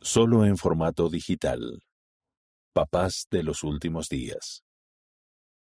Solo 0.00 0.44
en 0.44 0.56
formato 0.56 1.08
digital. 1.08 1.82
Papás 2.72 3.26
de 3.32 3.42
los 3.42 3.64
últimos 3.64 4.08
días. 4.08 4.62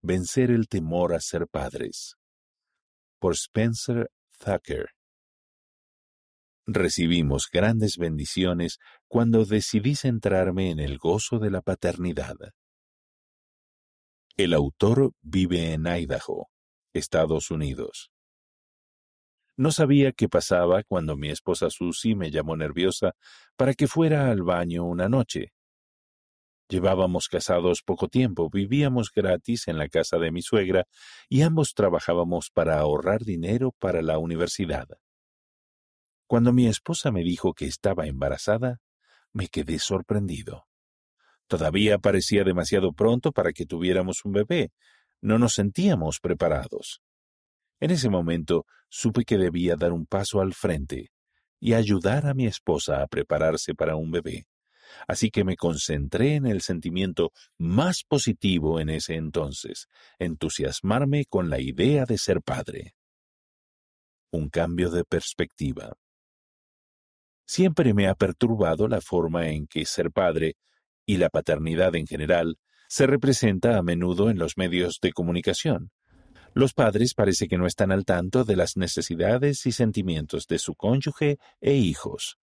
Vencer 0.00 0.50
el 0.50 0.66
temor 0.66 1.12
a 1.12 1.20
ser 1.20 1.46
padres. 1.46 2.16
Por 3.18 3.34
Spencer 3.34 4.10
Thacker. 4.38 4.86
Recibimos 6.66 7.50
grandes 7.52 7.98
bendiciones 7.98 8.78
cuando 9.08 9.44
decidí 9.44 9.94
centrarme 9.94 10.70
en 10.70 10.80
el 10.80 10.96
gozo 10.96 11.38
de 11.38 11.50
la 11.50 11.60
paternidad. 11.60 12.36
El 14.38 14.54
autor 14.54 15.12
vive 15.20 15.74
en 15.74 15.86
Idaho, 15.86 16.48
Estados 16.94 17.50
Unidos. 17.50 18.13
No 19.56 19.70
sabía 19.70 20.12
qué 20.12 20.28
pasaba 20.28 20.82
cuando 20.82 21.16
mi 21.16 21.30
esposa 21.30 21.70
Susie 21.70 22.16
me 22.16 22.30
llamó 22.30 22.56
nerviosa 22.56 23.14
para 23.56 23.74
que 23.74 23.86
fuera 23.86 24.30
al 24.30 24.42
baño 24.42 24.84
una 24.84 25.08
noche. 25.08 25.52
Llevábamos 26.68 27.28
casados 27.28 27.82
poco 27.82 28.08
tiempo, 28.08 28.50
vivíamos 28.50 29.12
gratis 29.14 29.68
en 29.68 29.78
la 29.78 29.88
casa 29.88 30.18
de 30.18 30.32
mi 30.32 30.42
suegra 30.42 30.86
y 31.28 31.42
ambos 31.42 31.74
trabajábamos 31.74 32.50
para 32.50 32.78
ahorrar 32.78 33.22
dinero 33.22 33.72
para 33.78 34.02
la 34.02 34.18
universidad. 34.18 34.88
Cuando 36.26 36.52
mi 36.52 36.66
esposa 36.66 37.12
me 37.12 37.22
dijo 37.22 37.52
que 37.52 37.66
estaba 37.66 38.06
embarazada, 38.06 38.80
me 39.32 39.48
quedé 39.48 39.78
sorprendido. 39.78 40.66
Todavía 41.46 41.98
parecía 41.98 42.42
demasiado 42.42 42.92
pronto 42.92 43.30
para 43.30 43.52
que 43.52 43.66
tuviéramos 43.66 44.24
un 44.24 44.32
bebé. 44.32 44.72
No 45.20 45.38
nos 45.38 45.54
sentíamos 45.54 46.18
preparados. 46.18 47.02
En 47.80 47.90
ese 47.90 48.08
momento 48.08 48.66
supe 48.88 49.24
que 49.24 49.38
debía 49.38 49.76
dar 49.76 49.92
un 49.92 50.06
paso 50.06 50.40
al 50.40 50.54
frente 50.54 51.10
y 51.60 51.74
ayudar 51.74 52.26
a 52.26 52.34
mi 52.34 52.46
esposa 52.46 53.02
a 53.02 53.06
prepararse 53.06 53.74
para 53.74 53.96
un 53.96 54.10
bebé. 54.10 54.46
Así 55.08 55.30
que 55.30 55.44
me 55.44 55.56
concentré 55.56 56.34
en 56.34 56.46
el 56.46 56.60
sentimiento 56.60 57.32
más 57.58 58.04
positivo 58.06 58.80
en 58.80 58.90
ese 58.90 59.14
entonces, 59.14 59.88
entusiasmarme 60.18 61.24
con 61.24 61.50
la 61.50 61.60
idea 61.60 62.04
de 62.04 62.18
ser 62.18 62.42
padre. 62.42 62.94
Un 64.30 64.48
cambio 64.48 64.90
de 64.90 65.04
perspectiva. 65.04 65.94
Siempre 67.46 67.92
me 67.94 68.08
ha 68.08 68.14
perturbado 68.14 68.88
la 68.88 69.00
forma 69.00 69.48
en 69.48 69.66
que 69.66 69.84
ser 69.84 70.10
padre, 70.10 70.56
y 71.06 71.18
la 71.18 71.28
paternidad 71.28 71.94
en 71.96 72.06
general, 72.06 72.58
se 72.88 73.06
representa 73.06 73.76
a 73.76 73.82
menudo 73.82 74.30
en 74.30 74.38
los 74.38 74.56
medios 74.56 74.98
de 75.02 75.12
comunicación. 75.12 75.90
Los 76.54 76.72
padres 76.72 77.14
parece 77.14 77.48
que 77.48 77.58
no 77.58 77.66
están 77.66 77.90
al 77.90 78.04
tanto 78.04 78.44
de 78.44 78.54
las 78.54 78.76
necesidades 78.76 79.66
y 79.66 79.72
sentimientos 79.72 80.46
de 80.46 80.60
su 80.60 80.76
cónyuge 80.76 81.38
e 81.60 81.74
hijos. 81.74 82.38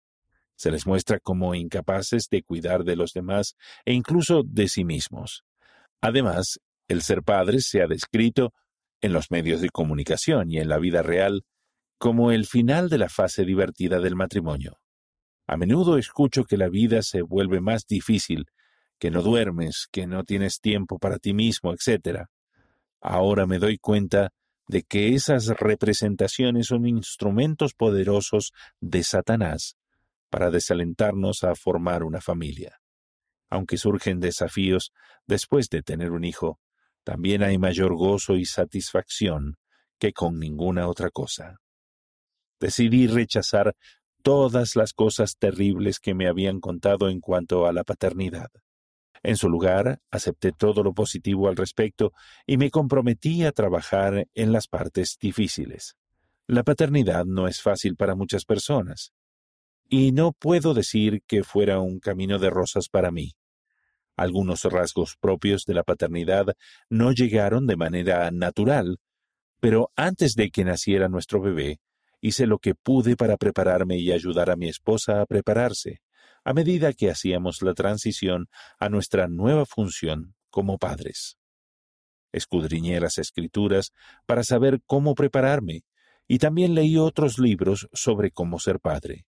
Se 0.57 0.73
les 0.73 0.85
muestra 0.85 1.21
como 1.21 1.55
incapaces 1.55 2.29
de 2.29 2.43
cuidar 2.43 2.83
de 2.83 2.97
los 2.97 3.13
demás 3.13 3.55
e 3.85 3.95
incluso 3.95 4.43
de 4.45 4.67
sí 4.67 4.85
mismos. 4.85 5.45
Además, 6.01 6.59
el 6.89 7.03
ser 7.03 7.23
padre 7.23 7.61
se 7.61 7.83
ha 7.83 7.87
descrito 7.87 8.53
en 9.01 9.13
los 9.13 9.31
medios 9.31 9.61
de 9.61 9.71
comunicación 9.71 10.51
y 10.51 10.59
en 10.59 10.69
la 10.69 10.79
vida 10.79 11.03
real 11.03 11.45
como 11.97 12.33
el 12.33 12.47
final 12.47 12.89
de 12.89 12.99
la 12.99 13.09
fase 13.09 13.45
divertida 13.45 14.01
del 14.01 14.17
matrimonio. 14.17 14.81
A 15.47 15.57
menudo 15.57 15.99
escucho 15.99 16.45
que 16.45 16.57
la 16.57 16.69
vida 16.69 17.03
se 17.03 17.23
vuelve 17.23 17.61
más 17.61 17.87
difícil, 17.87 18.47
que 18.99 19.11
no 19.13 19.23
duermes, 19.23 19.87
que 19.93 20.09
no 20.09 20.25
tienes 20.25 20.59
tiempo 20.61 20.99
para 20.99 21.19
ti 21.19 21.33
mismo, 21.33 21.73
etc. 21.73 22.27
Ahora 23.01 23.47
me 23.47 23.59
doy 23.59 23.79
cuenta 23.79 24.33
de 24.69 24.83
que 24.83 25.15
esas 25.15 25.47
representaciones 25.47 26.69
son 26.69 26.87
instrumentos 26.87 27.75
poderosos 27.75 28.53
de 28.81 29.03
Satanás 29.03 29.77
para 30.29 30.51
desalentarnos 30.51 31.43
a 31.43 31.55
formar 31.55 32.05
una 32.05 32.21
familia. 32.21 32.81
Aunque 33.49 33.77
surgen 33.77 34.21
desafíos 34.21 34.93
después 35.27 35.69
de 35.71 35.83
tener 35.83 36.13
un 36.13 36.25
hijo, 36.25 36.61
también 37.03 37.43
hay 37.43 37.59
mayor 37.59 37.97
gozo 37.97 38.37
y 38.37 38.45
satisfacción 38.45 39.57
que 39.99 40.13
con 40.13 40.39
ninguna 40.39 40.87
otra 40.87 41.11
cosa. 41.11 41.57
Decidí 42.61 43.07
rechazar 43.07 43.75
todas 44.23 44.77
las 44.77 44.93
cosas 44.93 45.37
terribles 45.37 45.99
que 45.99 46.15
me 46.15 46.29
habían 46.29 46.61
contado 46.61 47.09
en 47.09 47.21
cuanto 47.21 47.67
a 47.67 47.73
la 47.73 47.85
paternidad. 47.85 48.51
En 49.23 49.37
su 49.37 49.51
lugar, 49.51 50.01
acepté 50.11 50.53
todo 50.53 50.83
lo 50.83 50.95
positivo 50.95 51.49
al 51.49 51.57
respecto 51.57 52.13
y 52.47 52.57
me 52.57 52.71
comprometí 52.71 53.45
a 53.45 53.53
trabajar 53.53 54.27
en 54.35 54.53
las 54.53 54.67
partes 54.67 55.19
difíciles. 55.21 55.97
La 56.47 56.63
paternidad 56.63 57.27
no 57.27 57.47
es 57.47 57.61
fácil 57.61 57.97
para 57.97 58.15
muchas 58.15 58.45
personas. 58.45 59.13
Y 59.89 60.13
no 60.13 60.33
puedo 60.33 60.73
decir 60.73 61.23
que 61.27 61.45
fuera 61.45 61.81
un 61.81 62.01
camino 62.01 62.39
de 62.39 62.49
rosas 62.49 62.89
para 62.89 63.11
mí. 63.11 63.33
Algunos 64.17 64.65
rasgos 64.65 65.17
propios 65.21 65.65
de 65.65 65.75
la 65.75 65.83
paternidad 65.83 66.47
no 66.89 67.13
llegaron 67.13 67.67
de 67.67 67.77
manera 67.77 68.31
natural, 68.31 68.99
pero 69.61 69.91
antes 69.97 70.35
de 70.35 70.51
que 70.51 70.65
naciera 70.65 71.09
nuestro 71.09 71.41
bebé, 71.41 71.81
hice 72.21 72.47
lo 72.47 72.59
que 72.59 72.75
pude 72.75 73.17
para 73.17 73.37
prepararme 73.37 73.99
y 73.99 74.13
ayudar 74.13 74.51
a 74.51 74.57
mi 74.57 74.69
esposa 74.69 75.21
a 75.21 75.27
prepararse 75.27 76.01
a 76.45 76.53
medida 76.55 76.93
que 76.93 77.11
hacíamos 77.11 77.63
la 77.63 77.75
transición 77.75 78.49
a 78.79 78.89
nuestra 78.89 79.29
nueva 79.29 79.67
función 79.67 80.35
como 80.51 80.79
padres. 80.79 81.37
Escudriñé 82.33 83.01
las 83.01 83.19
escrituras 83.19 83.93
para 84.27 84.45
saber 84.45 84.81
cómo 84.87 85.15
prepararme 85.15 85.83
y 86.29 86.39
también 86.39 86.75
leí 86.75 86.97
otros 86.97 87.39
libros 87.39 87.89
sobre 87.93 88.31
cómo 88.31 88.59
ser 88.59 88.79
padre. 88.79 89.27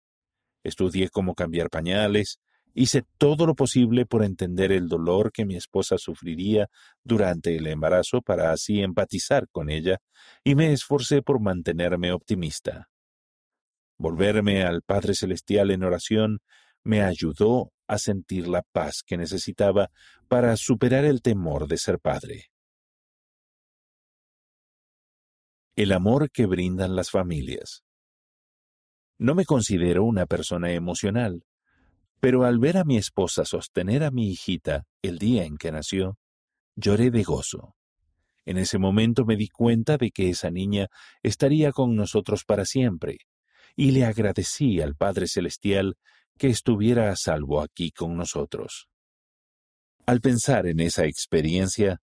Estudié 0.62 1.08
cómo 1.08 1.34
cambiar 1.34 1.70
pañales, 1.70 2.40
hice 2.74 3.04
todo 3.18 3.46
lo 3.46 3.54
posible 3.54 4.04
por 4.04 4.22
entender 4.22 4.70
el 4.70 4.88
dolor 4.88 5.32
que 5.32 5.46
mi 5.46 5.56
esposa 5.56 5.96
sufriría 5.96 6.68
durante 7.02 7.56
el 7.56 7.66
embarazo 7.66 8.20
para 8.20 8.52
así 8.52 8.80
empatizar 8.80 9.48
con 9.48 9.70
ella 9.70 9.98
y 10.44 10.54
me 10.54 10.72
esforcé 10.72 11.22
por 11.22 11.40
mantenerme 11.40 12.12
optimista. 12.12 12.88
Volverme 13.98 14.62
al 14.62 14.82
Padre 14.82 15.14
Celestial 15.14 15.70
en 15.70 15.84
oración 15.84 16.40
me 16.84 17.02
ayudó 17.02 17.72
a 17.86 17.98
sentir 17.98 18.48
la 18.48 18.62
paz 18.62 19.02
que 19.04 19.16
necesitaba 19.16 19.90
para 20.28 20.56
superar 20.56 21.04
el 21.04 21.22
temor 21.22 21.66
de 21.66 21.76
ser 21.76 21.98
padre. 21.98 22.46
El 25.76 25.92
amor 25.92 26.30
que 26.30 26.46
brindan 26.46 26.94
las 26.94 27.10
familias. 27.10 27.82
No 29.18 29.34
me 29.34 29.44
considero 29.44 30.04
una 30.04 30.26
persona 30.26 30.72
emocional, 30.72 31.44
pero 32.20 32.44
al 32.44 32.58
ver 32.58 32.76
a 32.76 32.84
mi 32.84 32.96
esposa 32.96 33.44
sostener 33.44 34.04
a 34.04 34.10
mi 34.10 34.30
hijita 34.30 34.84
el 35.02 35.18
día 35.18 35.44
en 35.44 35.56
que 35.56 35.72
nació, 35.72 36.18
lloré 36.76 37.10
de 37.10 37.22
gozo. 37.22 37.74
En 38.44 38.56
ese 38.56 38.78
momento 38.78 39.24
me 39.24 39.36
di 39.36 39.48
cuenta 39.48 39.96
de 39.96 40.10
que 40.10 40.30
esa 40.30 40.50
niña 40.50 40.88
estaría 41.22 41.72
con 41.72 41.96
nosotros 41.96 42.44
para 42.44 42.64
siempre, 42.64 43.18
y 43.76 43.92
le 43.92 44.04
agradecí 44.04 44.80
al 44.80 44.94
Padre 44.94 45.26
Celestial 45.26 45.96
que 46.40 46.48
estuviera 46.48 47.10
a 47.10 47.16
salvo 47.16 47.60
aquí 47.60 47.90
con 47.90 48.16
nosotros. 48.16 48.88
Al 50.06 50.22
pensar 50.22 50.66
en 50.66 50.80
esa 50.80 51.04
experiencia, 51.04 52.00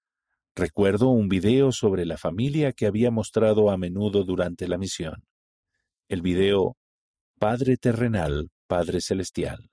recuerdo 0.57 1.11
un 1.11 1.29
video 1.29 1.71
sobre 1.71 2.07
la 2.07 2.17
familia 2.17 2.73
que 2.73 2.87
había 2.87 3.11
mostrado 3.11 3.71
a 3.71 3.77
menudo 3.77 4.25
durante 4.25 4.67
la 4.69 4.79
misión. 4.79 5.27
El 6.09 6.23
video 6.23 6.79
Padre 7.39 7.77
Terrenal, 7.77 8.49
Padre 8.67 9.03
Celestial. 9.03 9.71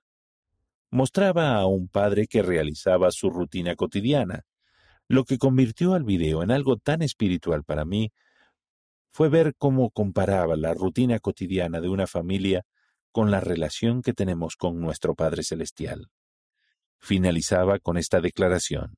Mostraba 0.90 1.54
a 1.54 1.64
un 1.64 1.88
padre 1.88 2.26
que 2.26 2.42
realizaba 2.42 3.10
su 3.12 3.30
rutina 3.30 3.76
cotidiana. 3.76 4.42
Lo 5.08 5.24
que 5.24 5.38
convirtió 5.38 5.94
al 5.94 6.04
video 6.04 6.42
en 6.42 6.50
algo 6.50 6.76
tan 6.76 7.00
espiritual 7.00 7.64
para 7.64 7.86
mí 7.86 8.12
fue 9.10 9.30
ver 9.30 9.54
cómo 9.56 9.88
comparaba 9.88 10.54
la 10.54 10.74
rutina 10.74 11.18
cotidiana 11.18 11.80
de 11.80 11.88
una 11.88 12.06
familia 12.06 12.66
con 13.12 13.30
la 13.30 13.40
relación 13.40 14.02
que 14.02 14.12
tenemos 14.12 14.56
con 14.56 14.80
nuestro 14.80 15.14
Padre 15.14 15.42
Celestial. 15.42 16.10
Finalizaba 16.98 17.78
con 17.78 17.96
esta 17.96 18.20
declaración. 18.20 18.96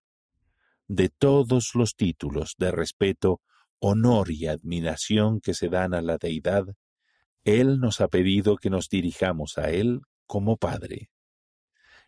De 0.88 1.08
todos 1.08 1.74
los 1.74 1.94
títulos 1.94 2.54
de 2.58 2.70
respeto, 2.70 3.40
honor 3.78 4.30
y 4.30 4.46
admiración 4.46 5.40
que 5.40 5.54
se 5.54 5.68
dan 5.68 5.94
a 5.94 6.02
la 6.02 6.18
deidad, 6.18 6.64
Él 7.44 7.80
nos 7.80 8.00
ha 8.00 8.08
pedido 8.08 8.56
que 8.56 8.70
nos 8.70 8.88
dirijamos 8.88 9.58
a 9.58 9.70
Él 9.70 10.00
como 10.26 10.56
Padre. 10.56 11.10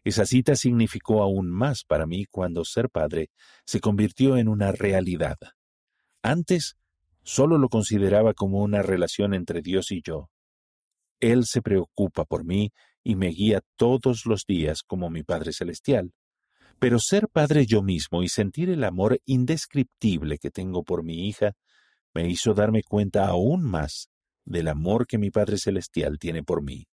Esa 0.04 0.26
cita 0.26 0.54
significó 0.54 1.22
aún 1.22 1.50
más 1.50 1.82
para 1.82 2.06
mí 2.06 2.26
cuando 2.26 2.64
ser 2.64 2.90
padre 2.90 3.30
se 3.64 3.80
convirtió 3.80 4.36
en 4.36 4.48
una 4.48 4.70
realidad. 4.70 5.38
Antes 6.22 6.76
solo 7.22 7.56
lo 7.56 7.70
consideraba 7.70 8.34
como 8.34 8.62
una 8.62 8.82
relación 8.82 9.32
entre 9.32 9.62
Dios 9.62 9.90
y 9.92 10.02
yo, 10.02 10.28
él 11.32 11.44
se 11.44 11.62
preocupa 11.62 12.24
por 12.24 12.44
mí 12.44 12.72
y 13.02 13.16
me 13.16 13.28
guía 13.28 13.60
todos 13.76 14.26
los 14.26 14.44
días 14.46 14.82
como 14.82 15.10
mi 15.10 15.22
Padre 15.22 15.52
Celestial. 15.52 16.12
Pero 16.78 16.98
ser 16.98 17.28
padre 17.28 17.66
yo 17.66 17.82
mismo 17.82 18.22
y 18.22 18.28
sentir 18.28 18.68
el 18.68 18.84
amor 18.84 19.20
indescriptible 19.24 20.38
que 20.38 20.50
tengo 20.50 20.82
por 20.82 21.04
mi 21.04 21.28
hija 21.28 21.52
me 22.14 22.28
hizo 22.28 22.54
darme 22.54 22.82
cuenta 22.82 23.26
aún 23.26 23.62
más 23.62 24.08
del 24.44 24.68
amor 24.68 25.06
que 25.06 25.18
mi 25.18 25.30
Padre 25.30 25.58
Celestial 25.58 26.18
tiene 26.18 26.42
por 26.42 26.62
mí. 26.62 26.86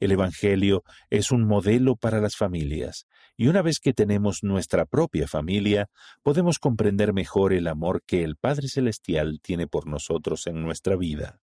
El 0.00 0.12
Evangelio 0.12 0.82
es 1.10 1.30
un 1.30 1.46
modelo 1.46 1.96
para 1.96 2.20
las 2.20 2.36
familias, 2.36 3.06
y 3.36 3.48
una 3.48 3.62
vez 3.62 3.78
que 3.78 3.92
tenemos 3.92 4.40
nuestra 4.42 4.84
propia 4.84 5.26
familia, 5.26 5.88
podemos 6.22 6.58
comprender 6.58 7.12
mejor 7.12 7.52
el 7.52 7.68
amor 7.68 8.02
que 8.04 8.22
el 8.22 8.36
Padre 8.36 8.68
Celestial 8.68 9.40
tiene 9.42 9.66
por 9.66 9.86
nosotros 9.86 10.46
en 10.46 10.62
nuestra 10.62 10.96
vida. 10.96 11.40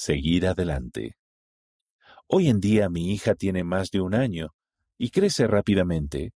Seguir 0.00 0.46
adelante. 0.46 1.16
Hoy 2.28 2.46
en 2.46 2.60
día 2.60 2.88
mi 2.88 3.12
hija 3.12 3.34
tiene 3.34 3.64
más 3.64 3.90
de 3.90 4.00
un 4.00 4.14
año 4.14 4.54
y 4.96 5.10
crece 5.10 5.48
rápidamente. 5.48 6.34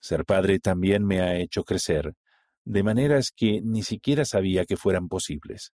Ser 0.00 0.24
padre 0.24 0.60
también 0.60 1.04
me 1.04 1.20
ha 1.20 1.36
hecho 1.36 1.62
crecer, 1.62 2.14
de 2.64 2.82
maneras 2.82 3.30
que 3.30 3.60
ni 3.62 3.82
siquiera 3.82 4.24
sabía 4.24 4.64
que 4.64 4.78
fueran 4.78 5.08
posibles. 5.08 5.74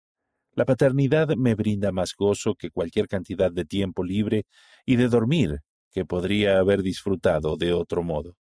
La 0.53 0.65
paternidad 0.65 1.35
me 1.37 1.57
brinda 1.57 1.91
más 1.91 2.15
gozo 2.17 2.55
que 2.55 2.71
cualquier 2.71 3.09
cantidad 3.09 3.51
de 3.51 3.65
tiempo 3.65 4.05
libre 4.05 4.47
y 4.87 4.95
de 4.95 5.09
dormir 5.09 5.59
que 5.91 6.05
podría 6.05 6.61
haber 6.61 6.83
disfrutado 6.83 7.57
de 7.57 7.73
otro 7.73 8.05
modo. 8.05 8.37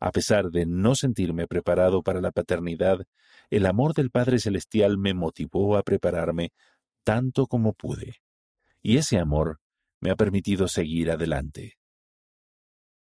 A 0.00 0.10
pesar 0.10 0.50
de 0.50 0.66
no 0.66 0.96
sentirme 0.96 1.46
preparado 1.46 2.02
para 2.02 2.20
la 2.20 2.32
paternidad, 2.32 2.98
el 3.48 3.64
amor 3.64 3.94
del 3.94 4.10
Padre 4.10 4.40
Celestial 4.40 4.98
me 4.98 5.14
motivó 5.14 5.76
a 5.76 5.84
prepararme 5.84 6.50
tanto 7.08 7.46
como 7.46 7.72
pude. 7.72 8.16
Y 8.82 8.98
ese 8.98 9.16
amor 9.16 9.60
me 9.98 10.10
ha 10.10 10.14
permitido 10.14 10.68
seguir 10.68 11.10
adelante. 11.10 11.78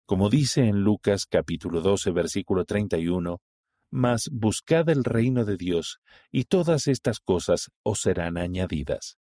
Como 0.05 0.29
dice 0.29 0.65
en 0.65 0.83
Lucas 0.83 1.25
capítulo 1.25 1.81
12 1.81 2.11
versículo 2.11 2.65
31, 2.65 3.41
Mas 3.89 4.29
buscad 4.31 4.87
el 4.89 5.03
reino 5.03 5.43
de 5.43 5.57
Dios, 5.57 6.01
y 6.31 6.43
todas 6.43 6.85
estas 6.85 7.19
cosas 7.19 7.71
os 7.81 8.01
serán 8.01 8.37
añadidas. 8.37 9.17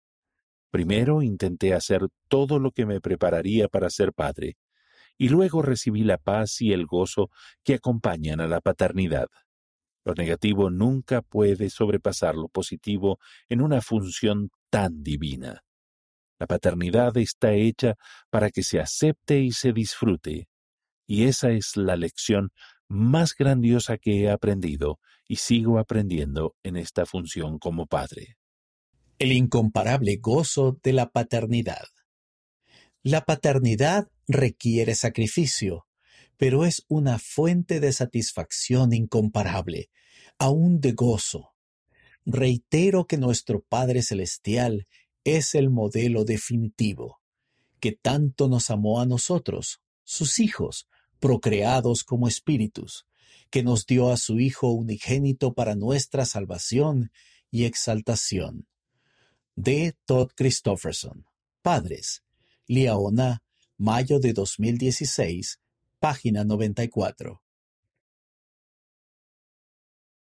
Primero 0.71 1.23
intenté 1.23 1.75
hacer 1.75 2.07
todo 2.29 2.61
lo 2.61 2.71
que 2.71 2.87
me 2.87 3.01
prepararía 3.01 3.67
para 3.67 3.91
ser 3.91 4.13
padre, 4.13 4.59
y 5.19 5.29
luego 5.29 5.63
recibí 5.63 6.05
la 6.05 6.19
paz 6.19 6.61
y 6.61 6.73
el 6.73 6.87
gozo 6.87 7.31
que 7.65 7.75
acompañan 7.75 8.41
a 8.41 8.47
la 8.47 8.61
paternidad. 8.61 9.27
Lo 10.05 10.15
negativo 10.15 10.71
nunca 10.71 11.23
puede 11.23 11.71
sobrepasar 11.71 12.35
lo 12.35 12.49
positivo 12.49 13.19
en 13.49 13.61
una 13.61 13.81
función 13.81 14.51
tan 14.71 15.03
divina. 15.03 15.63
La 16.39 16.47
paternidad 16.47 17.17
está 17.19 17.53
hecha 17.53 17.95
para 18.31 18.51
que 18.51 18.65
se 18.65 18.81
acepte 18.81 19.41
y 19.41 19.53
se 19.53 19.73
disfrute, 19.73 20.49
y 21.07 21.25
esa 21.25 21.51
es 21.51 21.77
la 21.77 21.95
lección 21.95 22.51
más 22.89 23.35
grandiosa 23.35 23.97
que 23.97 24.23
he 24.23 24.31
aprendido 24.31 24.99
y 25.29 25.37
sigo 25.37 25.79
aprendiendo 25.79 26.57
en 26.63 26.77
esta 26.77 27.07
función 27.07 27.59
como 27.59 27.87
padre. 27.87 28.37
El 29.19 29.33
incomparable 29.33 30.17
gozo 30.17 30.79
de 30.83 30.93
la 30.93 31.11
paternidad. 31.11 31.87
La 33.03 33.25
paternidad 33.25 34.09
requiere 34.27 34.95
sacrificio, 34.95 35.87
pero 36.43 36.65
es 36.65 36.85
una 36.89 37.21
fuente 37.21 37.79
de 37.79 37.93
satisfacción 37.93 38.93
incomparable, 38.93 39.91
aún 40.39 40.81
de 40.81 40.91
gozo. 40.91 41.55
Reitero 42.27 43.07
que 43.07 43.17
nuestro 43.17 43.61
Padre 43.63 44.03
Celestial 44.03 44.89
es 45.23 45.55
el 45.55 45.71
modelo 45.71 46.25
definitivo, 46.25 47.21
que 47.79 47.93
tanto 47.93 48.49
nos 48.49 48.71
amó 48.71 49.01
a 49.01 49.07
nosotros, 49.07 49.83
sus 50.03 50.41
hijos, 50.41 50.89
procreados 51.21 52.03
como 52.03 52.27
espíritus, 52.27 53.07
que 53.49 53.63
nos 53.63 53.87
dio 53.87 54.11
a 54.11 54.17
su 54.17 54.41
Hijo 54.41 54.73
unigénito 54.73 55.55
para 55.55 55.77
nuestra 55.77 56.27
salvación 56.27 57.13
y 57.53 57.67
exaltación. 57.67 58.67
D. 59.55 59.95
Todd 60.07 60.33
Christofferson. 60.35 61.25
Padres. 61.63 62.25
Liaona, 62.67 63.45
mayo 63.79 64.19
de 64.19 64.33
2016, 64.33 65.62
página 66.03 66.43
94. 66.43 67.42